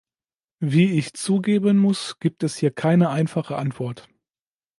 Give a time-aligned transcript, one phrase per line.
[0.59, 4.09] Wie ich zugeben muss, gibt es hier keine einfache Antwort.